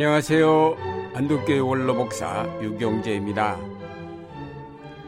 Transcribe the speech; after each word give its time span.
안녕하세요. 0.00 1.12
안동교회 1.12 1.58
원로목사 1.58 2.60
유경재입니다. 2.62 3.58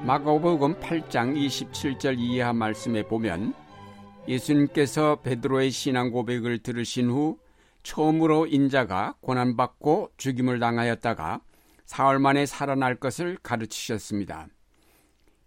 마가복음 0.04 0.80
8장 0.80 1.34
27절 1.34 2.18
이하 2.18 2.52
말씀에 2.52 3.04
보면 3.04 3.54
예수님께서 4.28 5.22
베드로의 5.22 5.70
신앙 5.70 6.10
고백을 6.10 6.58
들으신 6.58 7.08
후 7.08 7.38
처음으로 7.82 8.46
인자가 8.46 9.14
고난받고 9.22 10.10
죽임을 10.18 10.58
당하였다가 10.58 11.40
사흘 11.86 12.18
만에 12.18 12.44
살아날 12.44 12.96
것을 12.96 13.38
가르치셨습니다. 13.42 14.48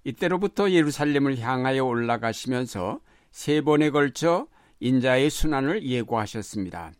이때로부터 0.05 0.71
예루살렘을 0.71 1.37
향하여 1.37 1.85
올라가시면서 1.85 2.99
세 3.29 3.61
번에 3.61 3.91
걸쳐 3.91 4.47
인자의 4.79 5.29
순환을 5.29 5.83
예고하셨습니다. 5.83 6.93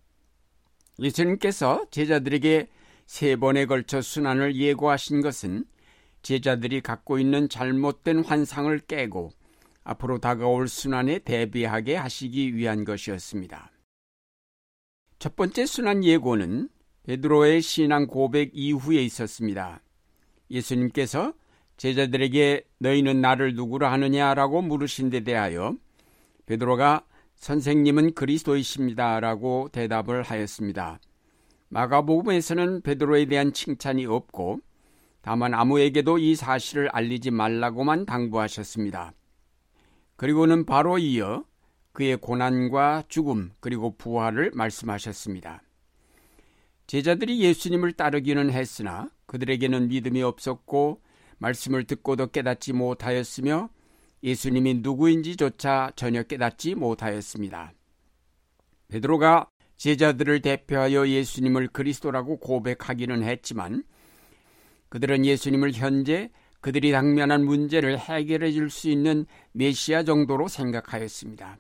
예수님께서 1.00 1.86
제자들에게 1.92 2.68
세 3.06 3.36
번에 3.36 3.66
걸쳐 3.66 4.02
순환을 4.02 4.56
예고하신 4.56 5.22
것은 5.22 5.66
제자들이 6.22 6.82
갖고 6.82 7.20
있는 7.20 7.50
잘못된 7.50 8.24
환상을 8.24 8.78
깨고 8.80 9.32
앞으로 9.84 10.18
다가올 10.18 10.68
순환에 10.68 11.20
대비하게 11.20 11.96
하시기 11.96 12.56
위한 12.56 12.84
것이었습니다. 12.84 13.72
첫 15.20 15.36
번째 15.36 15.66
순환 15.66 16.04
예고는 16.04 16.70
베드로의 17.04 17.62
신앙 17.62 18.08
고백 18.08 18.50
이후에 18.54 19.04
있었습니다. 19.04 19.82
예수님께서 20.50 21.34
제자들에게 21.78 22.64
너희는 22.80 23.22
나를 23.22 23.54
누구로 23.54 23.86
하느냐라고 23.86 24.62
물으신 24.64 25.10
데 25.12 25.20
대하여 25.20 25.76
베드로가 26.48 27.06
선생님은 27.46 28.16
그리스도이십니다라고 28.16 29.70
대답을 29.72 30.24
하였습니다. 30.24 31.00
마가복음에서는 31.70 32.82
베드로에 32.82 33.26
대한 33.26 33.54
칭찬이 33.54 34.08
없고 34.08 34.62
다만 35.22 35.54
아무에게도 35.54 36.18
이 36.18 36.34
사실을 36.34 36.90
알리지 36.90 37.30
말라고만 37.30 38.08
당부하셨습니다. 38.08 39.14
그리고는 40.16 40.66
바로 40.66 40.98
이어 40.98 41.44
그의 41.92 42.18
고난과 42.18 43.04
죽음 43.10 43.52
그리고 43.60 43.96
부활을 43.96 44.50
말씀하셨습니다. 44.56 45.62
제자들이 46.88 47.42
예수님을 47.42 47.92
따르기는 47.92 48.50
했으나 48.50 49.12
그들에게는 49.28 49.90
믿음이 49.90 50.24
없었고 50.24 51.00
말씀을 51.38 51.84
듣고도 51.84 52.32
깨닫지 52.32 52.74
못하였으며 52.74 53.70
예수님이 54.26 54.76
누구인지조차 54.82 55.92
전혀 55.96 56.24
깨닫지 56.24 56.74
못하였습니다. 56.74 57.74
베드로가 58.88 59.48
제자들을 59.78 60.42
대표하여 60.42 61.08
예수님을 61.08 61.68
그리스도라고 61.68 62.40
고백하기는 62.40 63.24
했지만 63.24 63.84
그들은 64.90 65.26
예수님을 65.26 65.74
현재 65.74 66.32
그들이 66.60 66.92
당면한 66.92 67.46
문제를 67.46 68.00
해결해 68.00 68.52
줄 68.52 68.72
수 68.72 68.90
있는 68.90 69.28
메시아 69.52 70.04
정도로 70.04 70.48
생각하였습니다. 70.48 71.60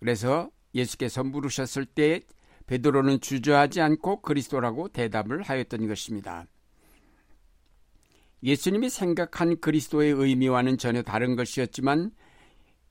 그래서 0.00 0.50
예수께서 0.74 1.22
물으셨을 1.22 1.84
때 1.84 2.22
베드로는 2.66 3.20
주저하지 3.20 3.82
않고 3.82 4.22
그리스도라고 4.22 4.88
대답을 4.88 5.42
하였던 5.42 5.86
것입니다. 5.86 6.46
예수님이 8.44 8.90
생각한 8.90 9.58
그리스도의 9.60 10.12
의미와는 10.12 10.76
전혀 10.76 11.00
다른 11.02 11.34
것이었지만 11.34 12.10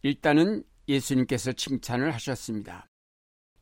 일단은 0.01 0.63
예수님께서 0.87 1.51
칭찬을 1.51 2.11
하셨습니다. 2.11 2.88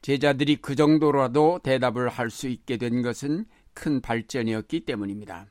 제자들이 0.01 0.55
그 0.55 0.75
정도라도 0.75 1.59
대답을 1.61 2.07
할 2.07 2.29
수 2.29 2.47
있게 2.47 2.77
된 2.77 3.01
것은 3.01 3.45
큰 3.73 4.01
발전이었기 4.01 4.85
때문입니다. 4.85 5.47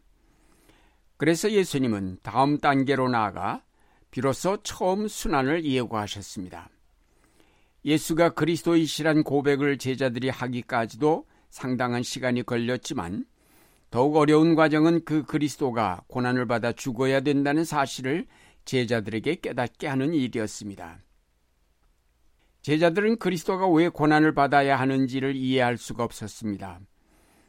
그래서 1.18 1.50
예수님은 1.50 2.20
다음 2.22 2.56
단계로 2.56 3.10
나아가 3.10 3.62
비로소 4.10 4.56
처음 4.62 5.06
순환을 5.06 5.66
예고하셨습니다. 5.66 6.70
예수가 7.84 8.30
그리스도이시란 8.30 9.24
고백을 9.24 9.76
제자들이 9.76 10.30
하기까지도 10.30 11.26
상당한 11.50 12.02
시간이 12.02 12.42
걸렸지만 12.44 13.26
더욱 13.90 14.16
어려운 14.16 14.54
과정은 14.54 15.04
그 15.04 15.24
그리스도가 15.24 16.02
고난을 16.06 16.46
받아 16.46 16.72
죽어야 16.72 17.20
된다는 17.20 17.64
사실을 17.64 18.26
제자들에게 18.64 19.36
깨닫게 19.36 19.88
하는 19.88 20.14
일이었습니다. 20.14 21.00
제자들은 22.62 23.18
그리스도가 23.18 23.68
왜 23.68 23.88
고난을 23.88 24.34
받아야 24.34 24.78
하는지를 24.78 25.34
이해할 25.34 25.76
수가 25.76 26.04
없었습니다. 26.04 26.80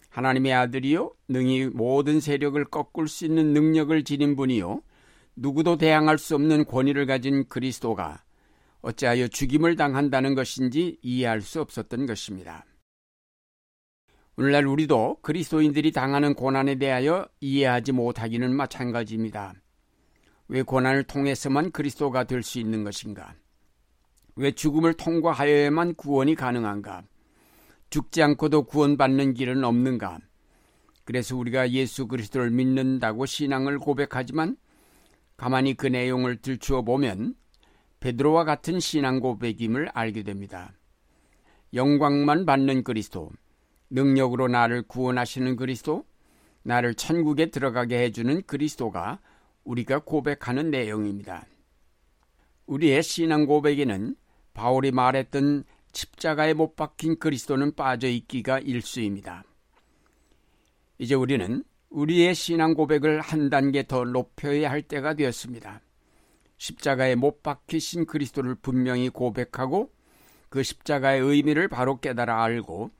하나님의 0.10 0.54
아들이요, 0.54 1.14
능히 1.28 1.68
모든 1.68 2.20
세력을 2.20 2.64
꺾을 2.66 3.08
수 3.08 3.26
있는 3.26 3.54
능력을 3.54 4.04
지닌 4.04 4.36
분이요, 4.36 4.82
누구도 5.36 5.78
대항할 5.78 6.18
수 6.18 6.36
없는 6.36 6.66
권위를 6.66 7.06
가진 7.06 7.48
그리스도가 7.48 8.24
어찌하여 8.82 9.28
죽임을 9.28 9.76
당한다는 9.76 10.34
것인지 10.34 10.98
이해할 11.02 11.42
수 11.42 11.62
없었던 11.62 12.08
것입니다. 12.08 12.66
오늘날 14.38 14.66
우리도 14.66 15.18
그리스도인들이 15.22 15.92
당하는 15.92 16.34
고난에 16.34 16.76
대하여 16.76 17.28
이해하지 17.42 17.92
못하기는 17.92 18.56
마찬가지입니다. 18.56 19.54
왜 20.48 20.62
고난을 20.62 21.04
통해서만 21.04 21.72
그리스도가 21.72 22.24
될 22.24 22.42
수 22.42 22.60
있는 22.60 22.84
것인가? 22.84 23.36
왜 24.36 24.52
죽음을 24.52 24.94
통과하여야만 24.94 25.96
구원이 25.96 26.36
가능한가? 26.36 27.04
죽지 27.90 28.24
않고도 28.24 28.64
구원받는 28.64 29.34
길은 29.34 29.64
없는가? 29.66 30.20
그래서 31.04 31.36
우리가 31.36 31.72
예수 31.72 32.08
그리스도를 32.08 32.52
믿는다고 32.52 33.26
신앙을 33.26 33.80
고백하지만 33.80 34.56
가만히 35.36 35.74
그 35.74 35.88
내용을 35.88 36.38
들추어 36.38 36.84
보면 36.84 37.36
베드로와 38.00 38.46
같은 38.46 38.80
신앙 38.80 39.20
고백임을 39.20 39.90
알게 39.94 40.24
됩니다. 40.24 40.72
영광만 41.74 42.46
받는 42.46 42.84
그리스도, 42.84 43.32
능력으로 43.92 44.48
나를 44.48 44.82
구원하시는 44.84 45.56
그리스도, 45.58 46.06
나를 46.64 46.96
천국에 46.96 47.48
들어가게 47.48 48.00
해주는 48.00 48.44
그리스도가 48.48 49.20
우리가 49.64 50.00
고백하는 50.00 50.72
내용입니다. 50.72 51.46
우리의 52.66 53.04
신앙 53.04 53.46
고백에는 53.46 54.16
바울이 54.54 54.92
말했던 54.92 55.66
십자가에 55.92 56.54
못 56.54 56.76
박힌 56.76 57.20
그리스도는 57.20 57.76
빠져 57.76 58.08
있기가 58.08 58.60
일수입니다. 58.60 59.44
이제 60.98 61.16
우리는 61.16 61.64
우리의 61.90 62.34
신앙 62.34 62.74
고백을 62.74 63.20
한 63.20 63.50
단계 63.50 63.84
더 63.84 64.06
높여야 64.06 64.72
할 64.72 64.82
때가 64.82 65.16
되었습니다. 65.16 65.82
십자가에 66.58 67.16
못 67.16 67.44
박히신 67.44 68.06
그리스도를 68.06 68.56
분명히 68.56 69.10
고백하고 69.10 69.92
그 70.48 70.64
십자가의 70.64 71.22
의미를 71.22 71.68
바로 71.68 72.00
깨달아 72.00 72.44
알고 72.44 72.92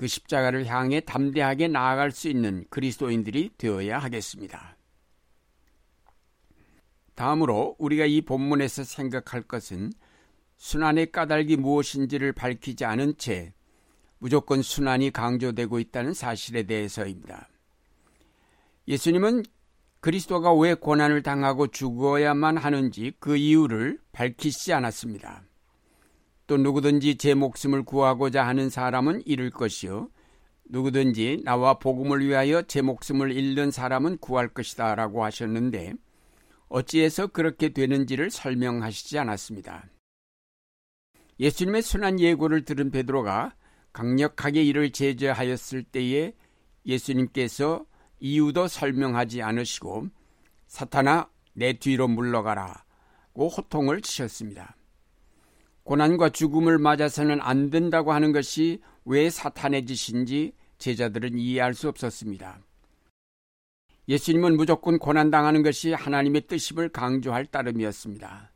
그 0.00 0.06
십자가를 0.06 0.64
향해 0.64 1.00
담대하게 1.00 1.68
나아갈 1.68 2.10
수 2.10 2.30
있는 2.30 2.64
그리스도인들이 2.70 3.50
되어야 3.58 3.98
하겠습니다. 3.98 4.78
다음으로 7.14 7.76
우리가 7.78 8.06
이 8.06 8.22
본문에서 8.22 8.84
생각할 8.84 9.42
것은 9.42 9.92
순환의 10.56 11.12
까닭이 11.12 11.56
무엇인지를 11.56 12.32
밝히지 12.32 12.86
않은 12.86 13.18
채 13.18 13.52
무조건 14.16 14.62
순환이 14.62 15.10
강조되고 15.10 15.78
있다는 15.78 16.14
사실에 16.14 16.62
대해서입니다. 16.62 17.50
예수님은 18.88 19.42
그리스도가 20.00 20.54
왜 20.54 20.72
고난을 20.72 21.22
당하고 21.22 21.66
죽어야만 21.66 22.56
하는지 22.56 23.12
그 23.18 23.36
이유를 23.36 23.98
밝히지 24.12 24.72
않았습니다. 24.72 25.49
또 26.50 26.56
누구든지 26.56 27.14
제 27.14 27.34
목숨을 27.34 27.84
구하고자 27.84 28.44
하는 28.44 28.70
사람은 28.70 29.22
잃을 29.24 29.50
것이요. 29.50 30.10
누구든지 30.68 31.42
나와 31.44 31.78
복음을 31.78 32.26
위하여 32.26 32.62
제 32.62 32.82
목숨을 32.82 33.30
잃는 33.30 33.70
사람은 33.70 34.18
구할 34.18 34.48
것이다 34.48 34.96
라고 34.96 35.22
하셨는데 35.22 35.92
어찌해서 36.68 37.28
그렇게 37.28 37.68
되는지를 37.68 38.32
설명하시지 38.32 39.16
않았습니다. 39.20 39.90
예수님의 41.38 41.82
순한 41.82 42.18
예고를 42.18 42.64
들은 42.64 42.90
베드로가 42.90 43.54
강력하게 43.92 44.64
이를 44.64 44.90
제재하였을 44.90 45.84
때에 45.84 46.32
예수님께서 46.84 47.86
이유도 48.18 48.66
설명하지 48.66 49.42
않으시고 49.42 50.08
사탄아 50.66 51.30
내 51.52 51.74
뒤로 51.74 52.08
물러가라고 52.08 53.48
호통을 53.56 54.00
치셨습니다. 54.00 54.74
고난과 55.90 56.28
죽음을 56.28 56.78
맞아서는 56.78 57.40
안 57.40 57.68
된다고 57.68 58.12
하는 58.12 58.30
것이 58.30 58.80
왜 59.04 59.28
사탄의 59.28 59.86
짓인지 59.86 60.52
제자들은 60.78 61.36
이해할 61.36 61.74
수 61.74 61.88
없었습니다. 61.88 62.60
예수님은 64.06 64.56
무조건 64.56 65.00
고난당하는 65.00 65.64
것이 65.64 65.92
하나님의 65.92 66.42
뜻임을 66.42 66.90
강조할 66.90 67.46
따름이었습니다. 67.46 68.52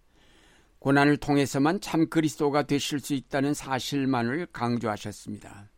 고난을 0.79 1.17
통해서만 1.17 1.81
참 1.81 2.09
그리스도가 2.09 2.69
되실 2.69 3.01
수 3.01 3.15
있다는 3.15 3.53
사실만을 3.53 4.47
강조하셨습니다. 4.53 5.71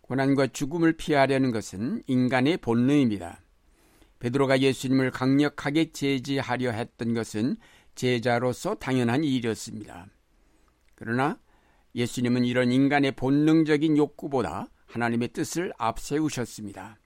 고난과 0.00 0.46
죽음을 0.46 0.94
피하려는 0.94 1.50
것은 1.50 2.02
인간의 2.06 2.56
본능입니다. 2.56 3.42
베드로가 4.20 4.60
예수님을 4.60 5.10
강력하게 5.10 5.92
제지하려 5.92 6.70
했던 6.70 7.12
것은 7.12 7.58
제자로서 7.94 8.76
당연한 8.76 9.22
일이었습니다. 9.22 10.06
그러나 10.96 11.38
예수님은 11.94 12.44
이런 12.44 12.72
인간의 12.72 13.12
본능적인 13.12 13.96
욕구보다 13.96 14.68
하나님의 14.86 15.28
뜻을 15.28 15.72
앞세우셨습니다. 15.78 16.98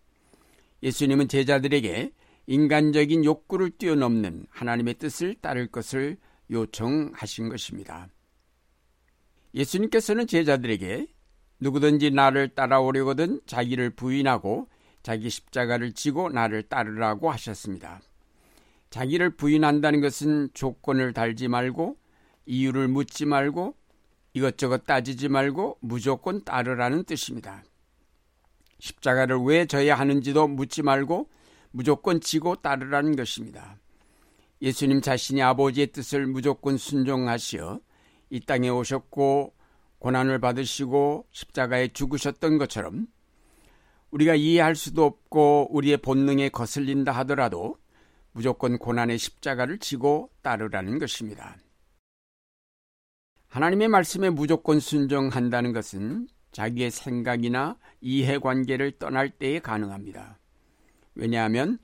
예수님은 0.83 1.29
제자들에게 1.29 2.13
인간적인 2.47 3.25
욕구를 3.25 3.71
뛰어넘는 3.71 4.47
하나님의 4.49 4.95
뜻을 4.95 5.35
따를 5.37 5.67
것을 5.67 6.17
요청하신 6.51 7.49
것입니다. 7.49 8.09
예수님께서는 9.55 10.27
제자들에게 10.27 11.07
누구든지 11.61 12.11
나를 12.11 12.49
따라오려거든 12.49 13.41
자기를 13.47 13.91
부인하고 13.91 14.69
자기 15.03 15.31
십자가를 15.31 15.93
지고 15.93 16.29
나를 16.29 16.65
따르라고 16.65 17.31
하셨습니다. 17.31 18.01
자기를 18.91 19.37
부인한다는 19.37 20.01
것은 20.01 20.51
조건을 20.53 21.13
달지 21.13 21.49
말고 21.49 21.97
이유를 22.47 22.89
묻지 22.89 23.27
말고 23.27 23.77
이것저것 24.33 24.85
따지지 24.85 25.29
말고 25.29 25.79
무조건 25.81 26.45
따르라는 26.45 27.05
뜻입니다. 27.05 27.65
십자가를 28.79 29.39
왜 29.43 29.67
져야 29.67 29.95
하는지도 29.97 30.49
묻지 30.49 30.83
말고 30.83 31.29
무조건 31.71 32.21
지고 32.21 32.57
따르라는 32.57 33.17
것입니다. 33.17 33.77
예수님 34.63 35.01
자신이 35.01 35.43
아버지의 35.43 35.89
뜻을 35.89 36.27
무조건 36.27 36.77
순종하시어 36.77 37.81
이 38.31 38.41
땅에 38.41 38.69
오셨고 38.69 39.55
고난을 39.99 40.41
받으시고 40.41 41.27
십자가에 41.31 41.89
죽으셨던 41.89 42.59
것처럼 42.59 43.07
우리가 44.11 44.35
이해할 44.35 44.75
수도 44.75 45.05
없고 45.05 45.69
우리의 45.71 45.99
본능에 45.99 46.49
거슬린다 46.49 47.13
하더라도 47.13 47.77
무조건 48.33 48.79
고난의 48.79 49.19
십자가를 49.19 49.79
지고 49.79 50.31
따르라는 50.43 50.99
것입니다. 50.99 51.57
하나님의 53.51 53.89
말씀에 53.89 54.31
무조건 54.31 54.79
순종한다는 54.79 55.73
것은 55.73 56.29
자기의 56.53 56.93
생각이나 56.93 57.77
이해관계를 58.01 58.93
떠날 58.93 59.29
때에 59.29 59.59
가능합니다. 59.59 60.39
왜냐하면 61.17 61.79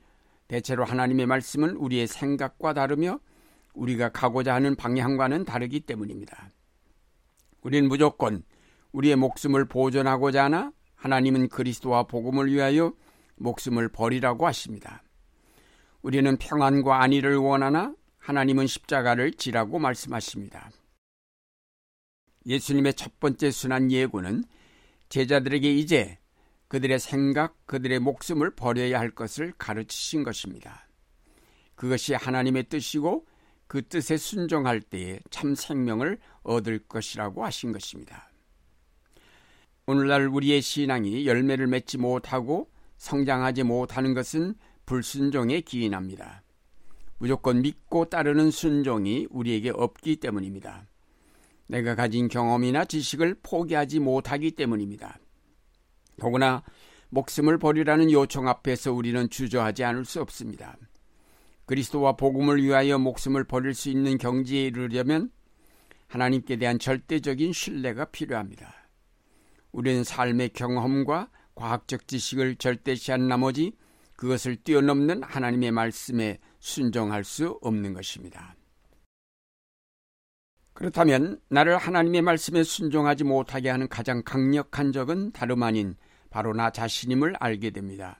대체로 0.47 0.85
하나님의 0.85 1.25
말씀은 1.25 1.75
우리의 1.75 2.07
생각과 2.07 2.73
다르며 2.73 3.19
우리가 3.73 4.09
가고자 4.09 4.55
하는 4.55 4.75
방향과는 4.75 5.43
다르기 5.43 5.81
때문입니다. 5.81 6.51
우리는 7.61 7.89
무조건 7.89 8.43
우리의 8.93 9.17
목숨을 9.17 9.65
보존하고자 9.65 10.45
하나 10.45 10.71
하나님은 10.95 11.49
그리스도와 11.49 12.03
복음을 12.03 12.49
위하여 12.49 12.93
목숨을 13.35 13.89
버리라고 13.89 14.47
하십니다. 14.47 15.03
우리는 16.01 16.37
평안과 16.37 17.01
안위를 17.01 17.35
원하나 17.35 17.93
하나님은 18.19 18.67
십자가를 18.67 19.33
지라고 19.33 19.79
말씀하십니다. 19.79 20.71
예수님의 22.47 22.93
첫 22.93 23.19
번째 23.19 23.51
순환 23.51 23.91
예고는 23.91 24.43
제자들에게 25.09 25.71
이제 25.71 26.17
그들의 26.69 26.99
생각, 26.99 27.65
그들의 27.65 27.99
목숨을 27.99 28.55
버려야 28.55 28.99
할 28.99 29.11
것을 29.11 29.53
가르치신 29.57 30.23
것입니다. 30.23 30.87
그것이 31.75 32.13
하나님의 32.13 32.63
뜻이고 32.69 33.25
그 33.67 33.85
뜻에 33.87 34.17
순종할 34.17 34.81
때에 34.81 35.19
참 35.29 35.55
생명을 35.55 36.17
얻을 36.43 36.79
것이라고 36.79 37.45
하신 37.45 37.73
것입니다. 37.73 38.29
오늘날 39.85 40.27
우리의 40.27 40.61
신앙이 40.61 41.25
열매를 41.27 41.67
맺지 41.67 41.97
못하고 41.97 42.69
성장하지 42.97 43.63
못하는 43.63 44.13
것은 44.13 44.55
불순종에 44.85 45.61
기인합니다. 45.61 46.43
무조건 47.17 47.61
믿고 47.61 48.05
따르는 48.05 48.51
순종이 48.51 49.27
우리에게 49.29 49.69
없기 49.69 50.17
때문입니다. 50.17 50.87
내가 51.67 51.95
가진 51.95 52.27
경험이나 52.27 52.85
지식을 52.85 53.37
포기하지 53.43 53.99
못하기 53.99 54.51
때문입니다. 54.51 55.19
더구나 56.17 56.63
목숨을 57.09 57.57
버리라는 57.57 58.11
요청 58.11 58.47
앞에서 58.47 58.91
우리는 58.93 59.29
주저하지 59.29 59.83
않을 59.83 60.05
수 60.05 60.21
없습니다. 60.21 60.77
그리스도와 61.65 62.13
복음을 62.13 62.63
위하여 62.63 62.97
목숨을 62.97 63.43
버릴 63.43 63.73
수 63.73 63.89
있는 63.89 64.17
경지에 64.17 64.63
이르려면 64.63 65.29
하나님께 66.07 66.57
대한 66.57 66.79
절대적인 66.79 67.51
신뢰가 67.53 68.05
필요합니다. 68.05 68.73
우리는 69.71 70.03
삶의 70.03 70.49
경험과 70.49 71.29
과학적 71.55 72.07
지식을 72.07 72.55
절대시한 72.55 73.27
나머지 73.27 73.73
그것을 74.15 74.55
뛰어넘는 74.57 75.23
하나님의 75.23 75.71
말씀에 75.71 76.39
순종할 76.59 77.23
수 77.23 77.59
없는 77.61 77.93
것입니다. 77.93 78.56
그렇다면 80.77 81.41
나를 81.49 81.75
하나님의 81.75 82.21
말씀에 82.21 82.61
순종하지 82.61 83.23
못하게 83.23 83.71
하는 83.71 83.87
가장 83.87 84.21
강력한 84.21 84.91
적은 84.91 85.31
다름 85.31 85.63
아닌 85.63 85.95
바로 86.29 86.53
나 86.53 86.69
자신임을 86.69 87.33
알게 87.39 87.71
됩니다. 87.71 88.19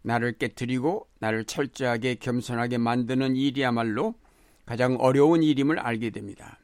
나를 0.00 0.38
깨뜨리고 0.38 1.06
나를 1.18 1.44
철저하게 1.44 2.14
겸손하게 2.14 2.78
만드는 2.78 3.36
일이야말로 3.36 4.14
가장 4.64 4.96
어려운 4.98 5.42
일임을 5.42 5.78
알게 5.78 6.08
됩니다. 6.08 6.58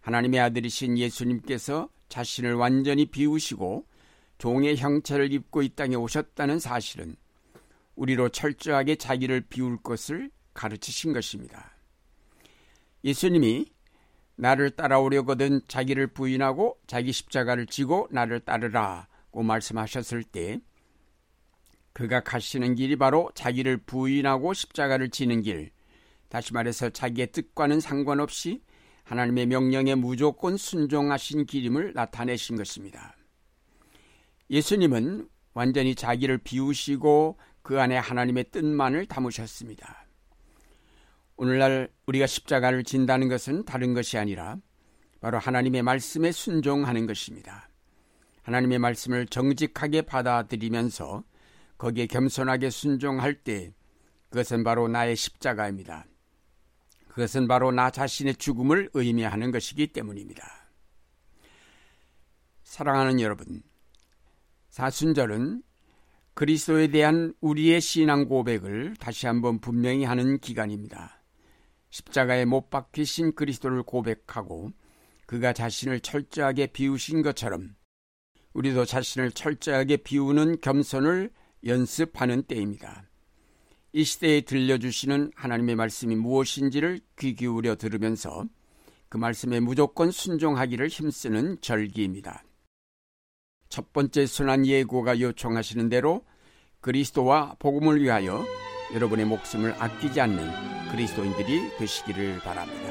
하나님의 0.00 0.40
아들이신 0.40 0.96
예수님께서 0.96 1.90
자신을 2.08 2.54
완전히 2.54 3.04
비우시고 3.04 3.84
종의 4.38 4.78
형체를 4.78 5.30
입고 5.30 5.60
이 5.60 5.68
땅에 5.68 5.94
오셨다는 5.94 6.58
사실은 6.58 7.16
우리로 7.96 8.30
철저하게 8.30 8.96
자기를 8.96 9.42
비울 9.42 9.76
것을 9.76 10.30
가르치신 10.54 11.12
것입니다. 11.12 11.76
예수님이 13.04 13.66
나를 14.38 14.70
따라오려거든 14.70 15.62
자기를 15.66 16.06
부인하고 16.08 16.78
자기 16.86 17.12
십자가를 17.12 17.66
지고 17.66 18.06
나를 18.12 18.40
따르라고 18.40 19.42
말씀하셨을 19.42 20.22
때 20.22 20.60
그가 21.92 22.20
가시는 22.20 22.76
길이 22.76 22.94
바로 22.94 23.30
자기를 23.34 23.78
부인하고 23.78 24.54
십자가를 24.54 25.10
지는 25.10 25.42
길, 25.42 25.72
다시 26.28 26.52
말해서 26.52 26.90
자기의 26.90 27.32
뜻과는 27.32 27.80
상관없이 27.80 28.62
하나님의 29.02 29.46
명령에 29.46 29.96
무조건 29.96 30.56
순종하신 30.56 31.46
길임을 31.46 31.94
나타내신 31.94 32.56
것입니다. 32.56 33.16
예수님은 34.50 35.28
완전히 35.52 35.96
자기를 35.96 36.38
비우시고 36.38 37.38
그 37.62 37.80
안에 37.80 37.96
하나님의 37.96 38.44
뜻만을 38.52 39.06
담으셨습니다. 39.06 40.07
오늘날 41.38 41.88
우리가 42.06 42.26
십자가를 42.26 42.82
진다는 42.82 43.28
것은 43.28 43.64
다른 43.64 43.94
것이 43.94 44.18
아니라 44.18 44.56
바로 45.20 45.38
하나님의 45.38 45.82
말씀에 45.82 46.32
순종하는 46.32 47.06
것입니다. 47.06 47.70
하나님의 48.42 48.80
말씀을 48.80 49.26
정직하게 49.26 50.02
받아들이면서 50.02 51.22
거기에 51.78 52.06
겸손하게 52.06 52.70
순종할 52.70 53.34
때 53.34 53.72
그것은 54.30 54.64
바로 54.64 54.88
나의 54.88 55.14
십자가입니다. 55.14 56.06
그것은 57.06 57.46
바로 57.46 57.70
나 57.70 57.90
자신의 57.90 58.34
죽음을 58.34 58.90
의미하는 58.94 59.52
것이기 59.52 59.92
때문입니다. 59.92 60.44
사랑하는 62.64 63.20
여러분, 63.20 63.62
사순절은 64.70 65.62
그리스도에 66.34 66.88
대한 66.88 67.32
우리의 67.40 67.80
신앙 67.80 68.26
고백을 68.26 68.96
다시 68.98 69.26
한번 69.26 69.60
분명히 69.60 70.04
하는 70.04 70.38
기간입니다. 70.38 71.17
십자가에 71.90 72.44
못 72.44 72.70
박히신 72.70 73.34
그리스도를 73.34 73.82
고백하고 73.82 74.72
그가 75.26 75.52
자신을 75.52 76.00
철저하게 76.00 76.68
비우신 76.68 77.22
것처럼 77.22 77.74
우리도 78.52 78.84
자신을 78.84 79.32
철저하게 79.32 79.98
비우는 79.98 80.60
겸손을 80.60 81.30
연습하는 81.64 82.42
때입니다. 82.44 83.04
이 83.92 84.04
시대에 84.04 84.42
들려주시는 84.42 85.32
하나님의 85.34 85.76
말씀이 85.76 86.14
무엇인지를 86.14 87.00
귀 87.18 87.34
기울여 87.34 87.76
들으면서 87.76 88.44
그 89.08 89.16
말씀에 89.16 89.60
무조건 89.60 90.10
순종하기를 90.10 90.88
힘쓰는 90.88 91.60
절기입니다. 91.60 92.44
첫 93.68 93.92
번째 93.92 94.26
순환 94.26 94.66
예고가 94.66 95.20
요청하시는 95.20 95.88
대로 95.88 96.24
그리스도와 96.80 97.56
복음을 97.58 98.00
위하여 98.02 98.44
여러분의 98.94 99.26
목숨을 99.26 99.74
아끼지 99.82 100.20
않는 100.20 100.77
그리스도인들이 100.88 101.76
되시기를 101.78 102.40
바랍니다. 102.40 102.88